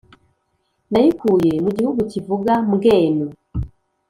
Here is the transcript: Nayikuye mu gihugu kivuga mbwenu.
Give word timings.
Nayikuye 0.91 1.53
mu 1.63 1.71
gihugu 1.77 1.99
kivuga 2.11 2.53
mbwenu. 2.69 3.25